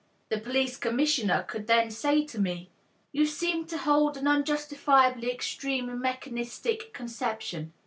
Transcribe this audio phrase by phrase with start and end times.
[0.29, 2.71] The police commissioner could then say to me:
[3.11, 7.71] "You seem to hold an unjustifiably extreme mechanistic conception.